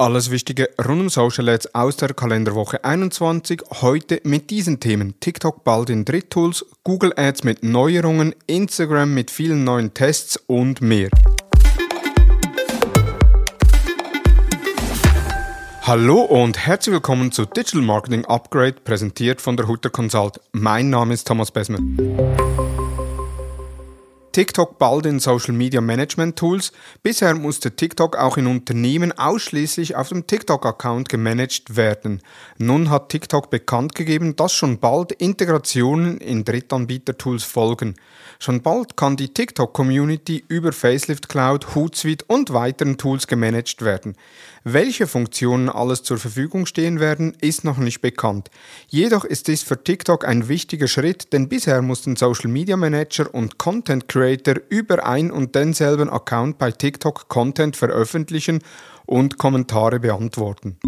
Alles 0.00 0.30
Wichtige 0.30 0.70
rund 0.82 0.98
um 0.98 1.08
Social 1.10 1.50
Ads 1.50 1.74
aus 1.74 1.98
der 1.98 2.14
Kalenderwoche 2.14 2.82
21. 2.82 3.60
Heute 3.82 4.22
mit 4.24 4.48
diesen 4.48 4.80
Themen. 4.80 5.20
TikTok 5.20 5.62
bald 5.62 5.90
in 5.90 6.06
Dritttools, 6.06 6.64
Google 6.84 7.12
Ads 7.16 7.44
mit 7.44 7.62
Neuerungen, 7.62 8.34
Instagram 8.46 9.12
mit 9.12 9.30
vielen 9.30 9.62
neuen 9.62 9.92
Tests 9.92 10.38
und 10.46 10.80
mehr. 10.80 11.10
Hallo 15.82 16.22
und 16.22 16.56
herzlich 16.56 16.94
willkommen 16.94 17.30
zu 17.30 17.44
Digital 17.44 17.82
Marketing 17.82 18.24
Upgrade, 18.24 18.76
präsentiert 18.82 19.42
von 19.42 19.58
der 19.58 19.68
Hutter 19.68 19.90
Consult. 19.90 20.40
Mein 20.52 20.88
Name 20.88 21.12
ist 21.12 21.28
Thomas 21.28 21.50
Besman. 21.50 22.69
TikTok 24.32 24.78
bald 24.78 25.06
in 25.06 25.18
Social 25.18 25.52
Media 25.52 25.80
Management 25.80 26.36
Tools. 26.36 26.70
Bisher 27.02 27.34
musste 27.34 27.74
TikTok 27.74 28.16
auch 28.16 28.36
in 28.36 28.46
Unternehmen 28.46 29.10
ausschließlich 29.10 29.96
auf 29.96 30.10
dem 30.10 30.28
TikTok-Account 30.28 31.08
gemanagt 31.08 31.76
werden. 31.76 32.22
Nun 32.56 32.90
hat 32.90 33.08
TikTok 33.08 33.50
bekannt 33.50 33.96
gegeben, 33.96 34.36
dass 34.36 34.52
schon 34.52 34.78
bald 34.78 35.10
Integrationen 35.10 36.18
in 36.18 36.44
Drittanbieter-Tools 36.44 37.42
folgen. 37.42 37.96
Schon 38.38 38.62
bald 38.62 38.96
kann 38.96 39.16
die 39.16 39.34
TikTok-Community 39.34 40.44
über 40.46 40.72
Facelift 40.72 41.28
Cloud, 41.28 41.74
Hootsuite 41.74 42.24
und 42.28 42.52
weiteren 42.52 42.98
Tools 42.98 43.26
gemanagt 43.26 43.82
werden. 43.82 44.14
Welche 44.62 45.08
Funktionen 45.08 45.68
alles 45.68 46.04
zur 46.04 46.18
Verfügung 46.18 46.66
stehen 46.66 47.00
werden, 47.00 47.34
ist 47.40 47.64
noch 47.64 47.78
nicht 47.78 48.00
bekannt. 48.00 48.48
Jedoch 48.88 49.24
ist 49.24 49.48
dies 49.48 49.62
für 49.62 49.82
TikTok 49.82 50.24
ein 50.24 50.48
wichtiger 50.48 50.86
Schritt, 50.86 51.32
denn 51.32 51.48
bisher 51.48 51.82
mussten 51.82 52.14
Social 52.14 52.50
Media 52.50 52.76
Manager 52.76 53.34
und 53.34 53.58
Content 53.58 54.06
Creator 54.06 54.19
über 54.68 55.06
ein 55.06 55.30
und 55.30 55.54
denselben 55.54 56.10
Account 56.10 56.58
bei 56.58 56.70
TikTok 56.70 57.28
Content 57.28 57.76
veröffentlichen 57.76 58.60
und 59.06 59.38
Kommentare 59.38 60.00
beantworten. 60.00 60.78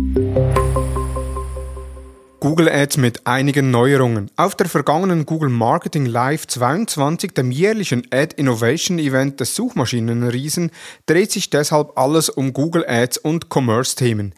Google 2.42 2.68
Ads 2.68 2.96
mit 2.96 3.24
einigen 3.24 3.70
Neuerungen. 3.70 4.28
Auf 4.34 4.56
der 4.56 4.68
vergangenen 4.68 5.26
Google 5.26 5.48
Marketing 5.48 6.06
Live 6.06 6.48
22, 6.48 7.34
dem 7.34 7.52
jährlichen 7.52 8.02
Ad 8.10 8.34
Innovation 8.36 8.98
Event 8.98 9.38
des 9.38 9.54
Suchmaschinenriesen, 9.54 10.72
dreht 11.06 11.30
sich 11.30 11.50
deshalb 11.50 11.96
alles 11.96 12.28
um 12.28 12.52
Google 12.52 12.84
Ads 12.84 13.18
und 13.18 13.48
Commerce-Themen. 13.48 14.34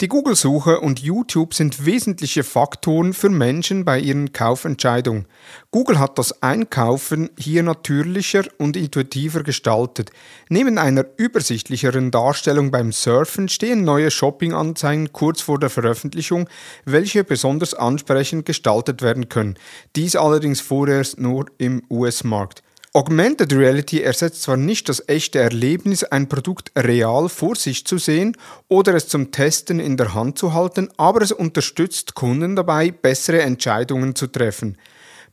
Die 0.00 0.08
Google-Suche 0.08 0.80
und 0.80 0.98
YouTube 0.98 1.54
sind 1.54 1.86
wesentliche 1.86 2.42
Faktoren 2.42 3.12
für 3.12 3.30
Menschen 3.30 3.84
bei 3.84 4.00
ihren 4.00 4.32
Kaufentscheidungen. 4.32 5.26
Google 5.70 6.00
hat 6.00 6.18
das 6.18 6.42
Einkaufen 6.42 7.30
hier 7.38 7.62
natürlicher 7.62 8.42
und 8.58 8.76
intuitiver 8.76 9.44
gestaltet. 9.44 10.10
Neben 10.48 10.78
einer 10.78 11.04
übersichtlicheren 11.16 12.10
Darstellung 12.10 12.72
beim 12.72 12.90
Surfen 12.90 13.48
stehen 13.48 13.84
neue 13.84 14.10
Shopping-Anzeigen 14.10 15.12
kurz 15.12 15.42
vor 15.42 15.60
der 15.60 15.70
Veröffentlichung, 15.70 16.48
welche 16.84 17.22
besonders 17.22 17.72
ansprechend 17.72 18.46
gestaltet 18.46 19.00
werden 19.00 19.28
können. 19.28 19.54
Dies 19.94 20.16
allerdings 20.16 20.60
vorerst 20.60 21.20
nur 21.20 21.46
im 21.58 21.84
US-Markt. 21.88 22.64
Augmented 22.96 23.52
Reality 23.52 24.02
ersetzt 24.02 24.42
zwar 24.42 24.56
nicht 24.56 24.88
das 24.88 25.08
echte 25.08 25.40
Erlebnis, 25.40 26.04
ein 26.04 26.28
Produkt 26.28 26.70
real 26.78 27.28
vor 27.28 27.56
sich 27.56 27.84
zu 27.84 27.98
sehen 27.98 28.36
oder 28.68 28.94
es 28.94 29.08
zum 29.08 29.32
Testen 29.32 29.80
in 29.80 29.96
der 29.96 30.14
Hand 30.14 30.38
zu 30.38 30.54
halten, 30.54 30.88
aber 30.96 31.20
es 31.20 31.32
unterstützt 31.32 32.14
Kunden 32.14 32.54
dabei, 32.54 32.92
bessere 32.92 33.42
Entscheidungen 33.42 34.14
zu 34.14 34.28
treffen. 34.28 34.78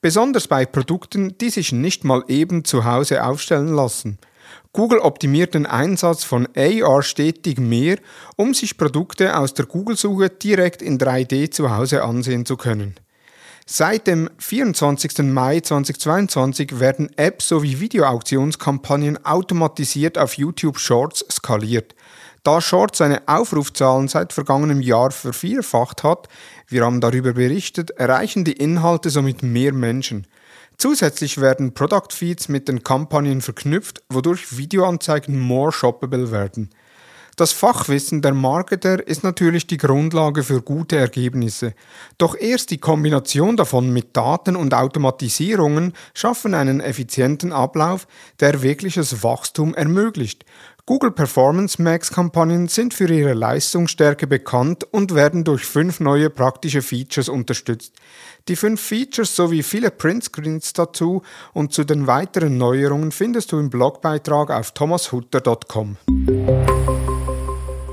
Besonders 0.01 0.47
bei 0.47 0.65
Produkten, 0.65 1.37
die 1.37 1.51
sich 1.51 1.71
nicht 1.71 2.03
mal 2.03 2.23
eben 2.27 2.65
zu 2.65 2.83
Hause 2.83 3.23
aufstellen 3.23 3.75
lassen. 3.75 4.17
Google 4.73 4.97
optimiert 4.97 5.53
den 5.53 5.67
Einsatz 5.67 6.23
von 6.23 6.47
AR 6.57 7.03
stetig 7.03 7.59
mehr, 7.59 7.99
um 8.37 8.55
sich 8.55 8.75
Produkte 8.75 9.37
aus 9.37 9.53
der 9.53 9.67
Google-Suche 9.67 10.31
direkt 10.31 10.81
in 10.81 10.97
3D 10.97 11.51
zu 11.51 11.69
Hause 11.69 12.01
ansehen 12.01 12.47
zu 12.47 12.57
können. 12.57 12.95
Seit 13.73 14.05
dem 14.05 14.29
24. 14.37 15.19
Mai 15.19 15.61
2022 15.61 16.81
werden 16.81 17.09
Apps 17.15 17.47
sowie 17.47 17.79
Videoauktionskampagnen 17.79 19.25
automatisiert 19.25 20.17
auf 20.17 20.33
YouTube 20.33 20.77
Shorts 20.77 21.25
skaliert. 21.31 21.95
Da 22.43 22.59
Shorts 22.59 22.97
seine 22.97 23.21
Aufrufzahlen 23.29 24.09
seit 24.09 24.33
vergangenem 24.33 24.81
Jahr 24.81 25.11
vervierfacht 25.11 26.03
hat, 26.03 26.27
wir 26.67 26.83
haben 26.83 26.99
darüber 26.99 27.31
berichtet, 27.31 27.91
erreichen 27.91 28.43
die 28.43 28.57
Inhalte 28.57 29.09
somit 29.09 29.41
mehr 29.41 29.71
Menschen. 29.71 30.27
Zusätzlich 30.75 31.39
werden 31.39 31.73
Product 31.73 32.11
Feeds 32.11 32.49
mit 32.49 32.67
den 32.67 32.83
Kampagnen 32.83 33.39
verknüpft, 33.39 34.03
wodurch 34.09 34.57
Videoanzeigen 34.57 35.39
more 35.39 35.71
shoppable 35.71 36.29
werden. 36.29 36.71
Das 37.37 37.53
Fachwissen 37.53 38.21
der 38.21 38.33
Marketer 38.33 39.07
ist 39.07 39.23
natürlich 39.23 39.65
die 39.65 39.77
Grundlage 39.77 40.43
für 40.43 40.61
gute 40.61 40.97
Ergebnisse. 40.97 41.73
Doch 42.17 42.35
erst 42.37 42.71
die 42.71 42.77
Kombination 42.77 43.57
davon 43.57 43.91
mit 43.91 44.15
Daten 44.17 44.55
und 44.55 44.73
Automatisierungen 44.73 45.93
schaffen 46.13 46.53
einen 46.53 46.81
effizienten 46.81 47.53
Ablauf, 47.53 48.07
der 48.39 48.61
wirkliches 48.61 49.23
Wachstum 49.23 49.73
ermöglicht. 49.73 50.45
Google 50.85 51.11
Performance 51.11 51.81
Max 51.81 52.11
Kampagnen 52.11 52.67
sind 52.67 52.93
für 52.93 53.07
ihre 53.07 53.33
Leistungsstärke 53.33 54.27
bekannt 54.27 54.83
und 54.91 55.13
werden 55.13 55.43
durch 55.43 55.63
fünf 55.63 55.99
neue 55.99 56.29
praktische 56.29 56.81
Features 56.81 57.29
unterstützt. 57.29 57.93
Die 58.47 58.55
fünf 58.55 58.81
Features 58.81 59.35
sowie 59.35 59.63
viele 59.63 59.91
Printscreens 59.91 60.73
dazu 60.73 61.21
und 61.53 61.71
zu 61.71 61.83
den 61.83 62.07
weiteren 62.07 62.57
Neuerungen 62.57 63.11
findest 63.11 63.51
du 63.51 63.59
im 63.59 63.69
Blogbeitrag 63.69 64.49
auf 64.49 64.71
thomashutter.com. 64.71 65.97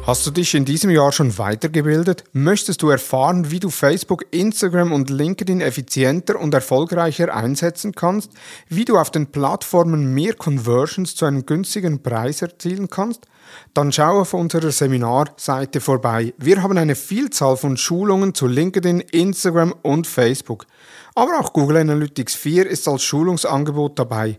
Hast 0.08 0.26
du 0.26 0.30
dich 0.30 0.54
in 0.54 0.64
diesem 0.64 0.88
Jahr 0.88 1.12
schon 1.12 1.36
weitergebildet? 1.36 2.24
Möchtest 2.32 2.80
du 2.80 2.88
erfahren, 2.88 3.50
wie 3.50 3.60
du 3.60 3.68
Facebook, 3.68 4.24
Instagram 4.30 4.90
und 4.90 5.10
LinkedIn 5.10 5.60
effizienter 5.60 6.40
und 6.40 6.54
erfolgreicher 6.54 7.36
einsetzen 7.36 7.92
kannst? 7.92 8.32
Wie 8.70 8.86
du 8.86 8.96
auf 8.96 9.10
den 9.10 9.26
Plattformen 9.26 10.14
mehr 10.14 10.32
Conversions 10.32 11.14
zu 11.14 11.26
einem 11.26 11.44
günstigen 11.44 12.02
Preis 12.02 12.40
erzielen 12.40 12.88
kannst? 12.88 13.26
Dann 13.74 13.92
schau 13.92 14.20
auf 14.20 14.32
unserer 14.32 14.72
Seminarseite 14.72 15.82
vorbei. 15.82 16.32
Wir 16.38 16.62
haben 16.62 16.78
eine 16.78 16.94
Vielzahl 16.94 17.58
von 17.58 17.76
Schulungen 17.76 18.32
zu 18.32 18.46
LinkedIn, 18.46 19.00
Instagram 19.00 19.74
und 19.82 20.06
Facebook. 20.06 20.64
Aber 21.16 21.38
auch 21.38 21.52
Google 21.52 21.76
Analytics 21.76 22.34
4 22.34 22.66
ist 22.66 22.88
als 22.88 23.02
Schulungsangebot 23.02 23.98
dabei. 23.98 24.38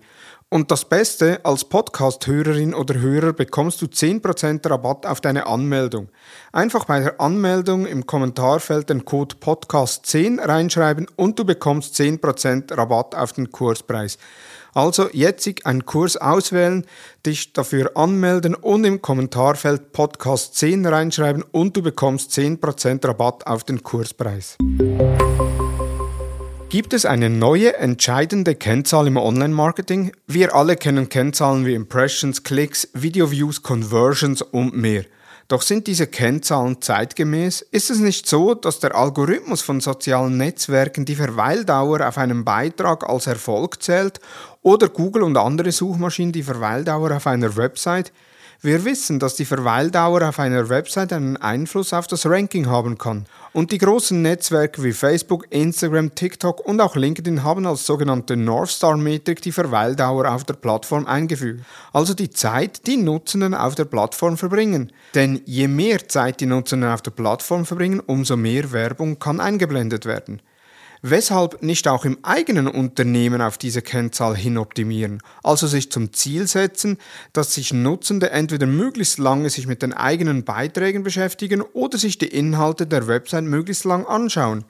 Und 0.51 0.71
das 0.71 0.85
Beste, 0.85 1.41
als 1.43 1.63
Podcast-Hörerin 1.63 2.73
oder 2.73 2.99
Hörer 2.99 3.33
bekommst 3.33 3.83
du 3.83 3.85
10% 3.85 4.67
Rabatt 4.67 5.05
auf 5.05 5.21
deine 5.21 5.45
Anmeldung. 5.45 6.09
Einfach 6.51 6.85
bei 6.85 7.01
der 7.01 7.21
Anmeldung 7.21 7.85
im 7.85 8.07
Kommentarfeld 8.07 8.89
den 8.89 9.05
Code 9.05 9.35
Podcast10 9.39 10.43
reinschreiben 10.43 11.05
und 11.15 11.38
du 11.38 11.45
bekommst 11.45 11.93
10% 11.99 12.75
Rabatt 12.75 13.13
auf 13.13 13.33
den 13.33 13.51
Kurspreis. 13.51 14.17
Also 14.73 15.09
jetzt 15.13 15.47
einen 15.65 15.85
Kurs 15.85 16.17
auswählen, 16.17 16.85
dich 17.27 17.53
dafür 17.53 17.95
anmelden 17.95 18.55
und 18.55 18.85
im 18.85 19.03
Kommentarfeld 19.03 19.91
Podcast 19.91 20.55
10 20.55 20.88
reinschreiben 20.88 21.43
und 21.51 21.77
du 21.77 21.83
bekommst 21.83 22.31
10% 22.31 23.07
Rabatt 23.07 23.45
auf 23.45 23.63
den 23.63 23.83
Kurspreis. 23.83 24.57
Gibt 26.69 26.94
es 26.94 27.03
eine 27.03 27.31
neue 27.31 27.78
entscheidende 27.78 28.53
Kennzahl 28.53 29.07
im 29.07 29.18
Online-Marketing? 29.18 30.12
Wir 30.28 30.53
alle 30.53 30.75
kennen 30.75 31.09
Kennzahlen 31.09 31.66
wie 31.66 31.74
Impressions, 31.74 32.44
Klicks, 32.44 32.90
Video-Views, 32.94 33.63
Conversions 33.63 34.44
und 34.44 34.78
mehr. 34.78 35.06
Doch 35.47 35.63
sind 35.63 35.88
diese 35.88 36.06
Kennzahlen 36.06 36.80
zeitgemäß? 36.80 37.62
Ist 37.72 37.90
es 37.90 37.97
nicht 37.97 38.28
so, 38.28 38.53
dass 38.53 38.80
der 38.80 38.94
Algorithmus 38.94 39.62
von 39.63 39.81
sozialen 39.81 40.38
Netzwerken 40.38 41.06
die 41.06 41.16
Verweildauer 41.16 42.07
auf 42.07 42.19
einem 42.19 42.46
Beitrag 42.46 43.09
als 43.09 43.25
Erfolg 43.25 43.81
zählt 43.81 44.19
oder 44.62 44.90
Google 44.90 45.24
und 45.24 45.38
andere 45.38 45.72
Suchmaschinen 45.72 46.34
die 46.34 46.44
Verweildauer 46.44 47.16
auf 47.16 47.25
einer 47.25 47.57
Website? 47.57 48.12
Wir 48.61 48.83
wissen, 48.83 49.19
dass 49.19 49.35
die 49.35 49.45
Verweildauer 49.45 50.27
auf 50.27 50.37
einer 50.37 50.67
Website 50.67 51.13
einen 51.13 51.37
Einfluss 51.37 51.93
auf 51.93 52.07
das 52.07 52.25
Ranking 52.25 52.67
haben 52.67 52.97
kann. 52.97 53.25
Und 53.53 53.71
die 53.71 53.77
großen 53.77 54.21
Netzwerke 54.21 54.83
wie 54.83 54.91
Facebook, 54.91 55.45
Instagram, 55.50 56.13
TikTok 56.13 56.65
und 56.65 56.81
auch 56.81 56.97
LinkedIn 56.97 57.44
haben 57.44 57.65
als 57.65 57.85
sogenannte 57.85 58.35
North 58.35 58.71
Star 58.71 58.97
Metrik 58.97 59.41
die 59.41 59.53
Verweildauer 59.53 60.29
auf 60.29 60.44
der 60.44 60.56
Plattform 60.56 61.07
eingefügt. 61.07 61.63
Also 61.94 62.13
die 62.13 62.31
Zeit, 62.31 62.85
die 62.85 62.97
Nutzenden 62.97 63.53
auf 63.53 63.75
der 63.75 63.85
Plattform 63.85 64.35
verbringen. 64.35 64.91
Denn 65.15 65.41
je 65.45 65.69
mehr 65.69 66.09
Zeit 66.09 66.41
die 66.41 66.45
Nutzenden 66.45 66.91
auf 66.91 67.01
der 67.01 67.12
Plattform 67.12 67.65
verbringen, 67.65 68.01
umso 68.01 68.35
mehr 68.35 68.73
Werbung 68.73 69.19
kann 69.19 69.39
eingeblendet 69.39 70.05
werden. 70.05 70.41
Weshalb 71.01 71.63
nicht 71.63 71.88
auch 71.88 72.04
im 72.04 72.18
eigenen 72.24 72.68
Unternehmen 72.68 73.42
auf 73.42 73.57
diese 73.57 73.81
Kennzahl 73.81 74.36
hin 74.36 74.57
optimieren, 74.57 75.22
also 75.44 75.66
sich 75.66 75.92
zum 75.92 76.12
Ziel 76.12 76.46
setzen, 76.46 76.98
dass 77.31 77.54
sich 77.54 77.72
Nutzende 77.72 78.31
entweder 78.31 78.68
möglichst 78.68 79.18
lange 79.18 79.50
sich 79.50 79.66
mit 79.66 79.81
den 79.81 79.94
eigenen 79.94 80.44
Beiträgen 80.44 81.04
beschäftigen 81.04 81.62
oder 81.62 81.98
sich 81.98 82.18
die 82.18 82.28
Inhalte 82.28 82.86
der 82.86 83.07
Website 83.07 83.46
möglichst 83.46 83.86
lang 83.86 84.06
anschauen. 84.06 84.66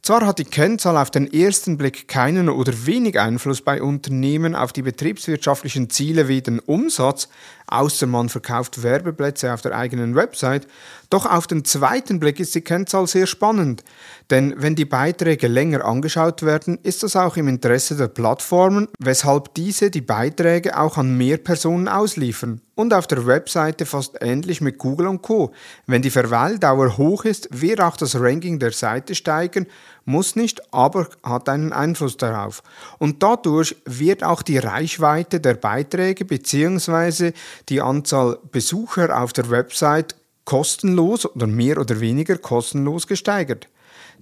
Zwar 0.00 0.24
hat 0.24 0.38
die 0.38 0.44
Kennzahl 0.44 0.96
auf 0.96 1.10
den 1.10 1.30
ersten 1.32 1.76
Blick 1.76 2.06
keinen 2.06 2.48
oder 2.48 2.86
wenig 2.86 3.18
Einfluss 3.18 3.60
bei 3.62 3.82
Unternehmen 3.82 4.54
auf 4.54 4.72
die 4.72 4.82
betriebswirtschaftlichen 4.82 5.90
Ziele 5.90 6.28
wie 6.28 6.40
den 6.40 6.60
Umsatz, 6.60 7.28
außer 7.66 8.06
man 8.06 8.28
verkauft 8.28 8.82
Werbeplätze 8.82 9.52
auf 9.52 9.60
der 9.60 9.76
eigenen 9.76 10.14
Website, 10.14 10.68
doch 11.10 11.26
auf 11.26 11.46
den 11.48 11.64
zweiten 11.64 12.20
Blick 12.20 12.38
ist 12.38 12.54
die 12.54 12.60
Kennzahl 12.60 13.06
sehr 13.08 13.26
spannend, 13.26 13.82
denn 14.30 14.54
wenn 14.58 14.74
die 14.74 14.84
Beiträge 14.84 15.48
länger 15.48 15.86
angeschaut 15.86 16.42
werden, 16.42 16.78
ist 16.82 17.02
das 17.02 17.16
auch 17.16 17.38
im 17.38 17.48
Interesse 17.48 17.96
der 17.96 18.08
Plattformen, 18.08 18.88
weshalb 18.98 19.54
diese 19.54 19.90
die 19.90 20.02
Beiträge 20.02 20.78
auch 20.78 20.98
an 20.98 21.16
mehr 21.16 21.38
Personen 21.38 21.88
ausliefern 21.88 22.60
und 22.74 22.92
auf 22.92 23.06
der 23.06 23.26
Webseite 23.26 23.86
fast 23.86 24.18
ähnlich 24.20 24.60
mit 24.60 24.76
Google 24.76 25.06
und 25.06 25.22
Co. 25.22 25.52
Wenn 25.86 26.02
die 26.02 26.10
Verweildauer 26.10 26.98
hoch 26.98 27.24
ist, 27.24 27.48
wird 27.50 27.80
auch 27.80 27.96
das 27.96 28.20
Ranking 28.20 28.58
der 28.58 28.72
Seite 28.72 29.14
steigen, 29.14 29.66
muss 30.04 30.36
nicht, 30.36 30.74
aber 30.74 31.08
hat 31.22 31.48
einen 31.48 31.72
Einfluss 31.72 32.18
darauf. 32.18 32.62
Und 32.98 33.22
dadurch 33.22 33.76
wird 33.86 34.22
auch 34.22 34.42
die 34.42 34.58
Reichweite 34.58 35.40
der 35.40 35.54
Beiträge 35.54 36.26
bzw. 36.26 37.32
die 37.70 37.80
Anzahl 37.80 38.38
Besucher 38.52 39.22
auf 39.22 39.32
der 39.32 39.48
Website 39.48 40.14
kostenlos 40.44 41.26
oder 41.26 41.46
mehr 41.46 41.78
oder 41.78 42.00
weniger 42.00 42.36
kostenlos 42.36 43.06
gesteigert. 43.06 43.68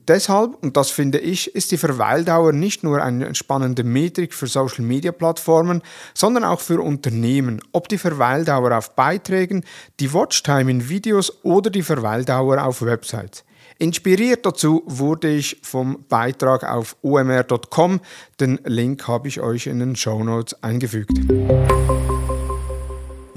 Deshalb, 0.09 0.63
und 0.63 0.77
das 0.77 0.91
finde 0.91 1.19
ich, 1.19 1.55
ist 1.55 1.73
die 1.73 1.79
Verweildauer 1.79 2.53
nicht 2.53 2.85
nur 2.85 3.03
eine 3.03 3.35
spannende 3.35 3.83
Metrik 3.83 4.35
für 4.35 4.47
Social-Media-Plattformen, 4.47 5.83
sondern 6.15 6.45
auch 6.45 6.61
für 6.61 6.81
Unternehmen, 6.81 7.61
ob 7.73 7.89
die 7.89 7.99
Verweildauer 7.99 8.77
auf 8.77 8.95
Beiträgen, 8.95 9.65
die 9.99 10.13
Watchtime 10.13 10.71
in 10.71 10.89
Videos 10.89 11.45
oder 11.45 11.71
die 11.71 11.83
Verweildauer 11.83 12.65
auf 12.65 12.83
Websites. 12.83 13.45
Inspiriert 13.79 14.47
dazu 14.47 14.83
wurde 14.87 15.29
ich 15.29 15.59
vom 15.63 16.05
Beitrag 16.09 16.65
auf 16.65 16.97
omr.com, 17.03 18.01
den 18.41 18.59
Link 18.65 19.07
habe 19.07 19.29
ich 19.29 19.41
euch 19.41 19.67
in 19.67 19.81
den 19.81 19.97
Show 19.97 20.23
Notes 20.23 20.63
eingefügt. 20.63 21.13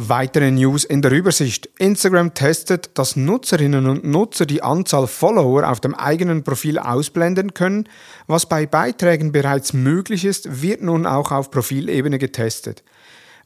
Weitere 0.09 0.49
News 0.49 0.85
in 0.85 1.03
der 1.03 1.11
Übersicht. 1.11 1.69
Instagram 1.77 2.33
testet, 2.33 2.97
dass 2.97 3.15
Nutzerinnen 3.15 3.85
und 3.87 4.03
Nutzer 4.03 4.47
die 4.47 4.63
Anzahl 4.63 5.05
Follower 5.05 5.69
auf 5.69 5.81
dem 5.81 5.93
eigenen 5.93 6.43
Profil 6.43 6.79
ausblenden 6.79 7.53
können. 7.53 7.87
Was 8.25 8.47
bei 8.47 8.65
Beiträgen 8.65 9.31
bereits 9.31 9.71
möglich 9.71 10.25
ist, 10.25 10.63
wird 10.63 10.81
nun 10.81 11.05
auch 11.05 11.31
auf 11.31 11.51
Profilebene 11.51 12.17
getestet. 12.17 12.83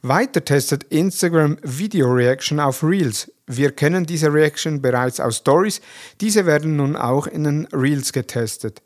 Weiter 0.00 0.42
testet 0.42 0.84
Instagram 0.84 1.58
Video 1.62 2.10
Reaction 2.10 2.58
auf 2.58 2.82
Reels. 2.82 3.30
Wir 3.46 3.70
kennen 3.70 4.06
diese 4.06 4.32
Reaction 4.32 4.80
bereits 4.80 5.20
aus 5.20 5.36
Stories, 5.36 5.82
diese 6.22 6.46
werden 6.46 6.76
nun 6.76 6.96
auch 6.96 7.26
in 7.26 7.44
den 7.44 7.66
Reels 7.74 8.10
getestet. 8.14 8.80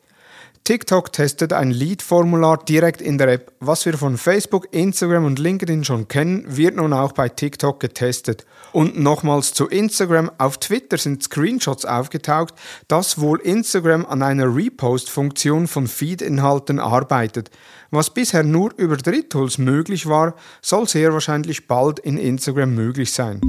TikTok 0.63 1.11
testet 1.11 1.51
ein 1.51 1.71
Lead-Formular 1.71 2.63
direkt 2.63 3.01
in 3.01 3.17
der 3.17 3.27
App. 3.29 3.51
Was 3.59 3.85
wir 3.85 3.97
von 3.97 4.17
Facebook, 4.17 4.67
Instagram 4.71 5.25
und 5.25 5.39
LinkedIn 5.39 5.83
schon 5.83 6.07
kennen, 6.07 6.45
wird 6.47 6.75
nun 6.75 6.93
auch 6.93 7.11
bei 7.13 7.27
TikTok 7.27 7.79
getestet. 7.79 8.45
Und 8.71 8.99
nochmals 8.99 9.53
zu 9.53 9.67
Instagram. 9.67 10.29
Auf 10.37 10.59
Twitter 10.59 10.97
sind 10.97 11.23
Screenshots 11.23 11.85
aufgetaucht, 11.85 12.53
dass 12.87 13.19
wohl 13.19 13.39
Instagram 13.39 14.05
an 14.05 14.21
einer 14.21 14.55
Repost-Funktion 14.55 15.67
von 15.67 15.87
Feed-Inhalten 15.87 16.79
arbeitet. 16.79 17.49
Was 17.89 18.13
bisher 18.13 18.43
nur 18.43 18.71
über 18.77 18.97
Dritttools 18.97 19.57
möglich 19.57 20.05
war, 20.07 20.35
soll 20.61 20.87
sehr 20.87 21.13
wahrscheinlich 21.13 21.67
bald 21.67 21.97
in 21.97 22.17
Instagram 22.17 22.75
möglich 22.75 23.11
sein. 23.11 23.41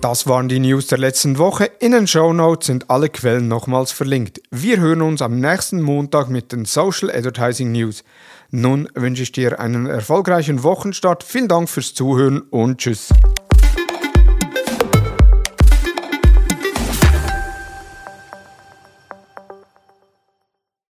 Das 0.00 0.28
waren 0.28 0.48
die 0.48 0.60
News 0.60 0.86
der 0.86 0.98
letzten 0.98 1.38
Woche. 1.38 1.64
In 1.80 1.90
den 1.90 2.06
Show 2.06 2.32
Notes 2.32 2.68
sind 2.68 2.88
alle 2.88 3.08
Quellen 3.08 3.48
nochmals 3.48 3.90
verlinkt. 3.90 4.40
Wir 4.52 4.78
hören 4.78 5.02
uns 5.02 5.20
am 5.22 5.40
nächsten 5.40 5.82
Montag 5.82 6.28
mit 6.28 6.52
den 6.52 6.66
Social 6.66 7.10
Advertising 7.10 7.72
News. 7.72 8.04
Nun 8.50 8.88
wünsche 8.94 9.24
ich 9.24 9.32
dir 9.32 9.58
einen 9.58 9.86
erfolgreichen 9.86 10.62
Wochenstart. 10.62 11.24
Vielen 11.24 11.48
Dank 11.48 11.68
fürs 11.68 11.94
Zuhören 11.94 12.42
und 12.42 12.78
tschüss. 12.78 13.08